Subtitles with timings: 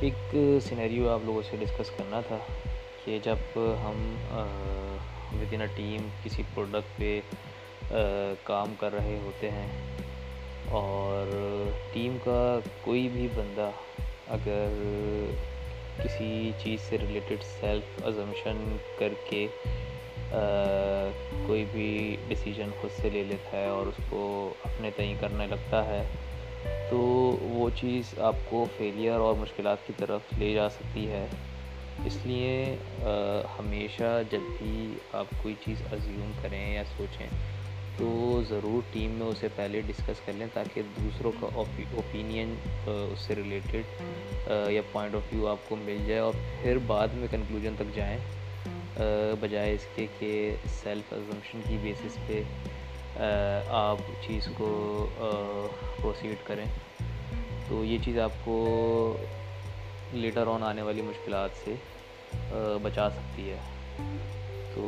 [0.00, 2.38] ایک سینیریو آپ لوگوں سے ڈسکس کرنا تھا
[3.04, 4.02] کہ جب ہم
[5.32, 7.20] ود ان اے ٹیم کسی پروڈکٹ پہ
[8.44, 9.66] کام کر رہے ہوتے ہیں
[10.70, 11.26] اور
[11.92, 13.70] ٹیم کا کوئی بھی بندہ
[14.28, 14.72] اگر
[16.02, 19.46] کسی چیز سے ریلیٹڈ سیلف ازمشن کر کے
[21.46, 25.84] کوئی بھی ڈیسیجن خود سے لے لیتا ہے اور اس کو اپنے تعین کرنے لگتا
[25.86, 26.02] ہے
[26.90, 26.98] تو
[27.42, 31.26] وہ چیز آپ کو فیلئر اور مشکلات کی طرف لے جا سکتی ہے۔
[32.04, 32.76] اس لیے
[33.58, 37.26] ہمیشہ جب بھی آپ کوئی چیز ازیوم کریں یا سوچیں،
[37.98, 42.54] تو ضرور ٹیم میں اسے پہلے ڈسکس کر لیں تاکہ دوسروں کا اوپینین
[42.86, 44.02] اس سے ریلیٹڈ
[44.70, 48.18] یا پوائنٹ آف ویو آپ کو مل جائے اور پھر بعد میں کنکلوژن تک جائیں۔
[49.40, 52.42] بجائے اس کے کہ سیلف ازمپشن کی بیسس پہ
[53.68, 54.68] آپ چیز کو
[56.00, 56.64] پروسیڈ کریں۔
[57.68, 58.56] تو یہ چیز آپ کو
[60.12, 61.74] لیٹر آن آنے والی مشکلات سے
[62.82, 63.58] بچا سکتی ہے۔
[64.74, 64.84] تو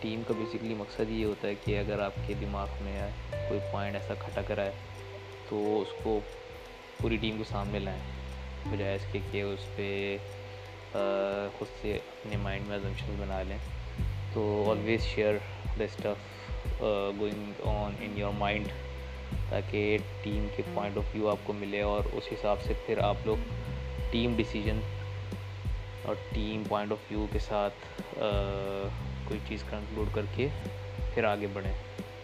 [0.00, 3.00] ٹیم کا بیسکلی مقصد یہ ہوتا ہے کہ اگر آپ کے دماغ میں
[3.48, 4.72] کوئی پوائنٹ ایسا کھٹک رہا ہے،
[5.48, 6.18] تو اس کو
[7.00, 8.00] پوری ٹیم کو سامنے لائیں،
[8.70, 10.16] بجائے اس کے کہ اس پہ
[11.58, 13.58] خود سے اپنے مائنڈ میں ازمپشن بنا لیں۔
[14.32, 15.34] تو always share
[15.78, 16.35] the stuff
[17.18, 18.66] going on in your mind
[19.50, 23.16] تاکہ ٹیم کے پوائنٹ آف ویو آپ کو ملے اور اس حساب سے پھر آپ
[23.24, 23.36] لوگ
[24.10, 24.80] ٹیم ڈیسیجن
[26.02, 28.88] اور ٹیم پوائنٹ آف ویو کے ساتھ uh,
[29.24, 30.48] کوئی چیز کنکلوڈ کر کے
[31.14, 31.72] پھر آگے بڑھیں۔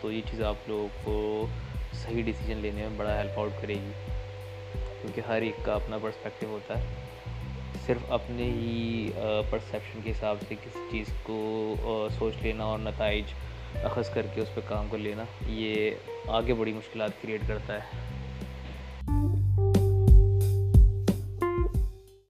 [0.00, 1.46] تو یہ چیز آپ لوگوں کو
[1.92, 3.90] صحیح ڈیسیجن لینے میں بڑا ہیلپ آؤٹ کرے گی۔
[5.00, 6.84] کیونکہ ہر ایک کا اپنا پرسپیکٹیو ہوتا ہے۔
[7.86, 12.78] صرف اپنے ہی uh, پرسیپشن کے حساب سے کسی چیز کو uh, سوچ لینا اور
[12.78, 13.24] نتائج
[13.74, 15.90] اخذ کر کے اس پہ کام کر لینا، یہ
[16.26, 18.11] آگے بڑی مشکلات کریٹ کرتا ہے۔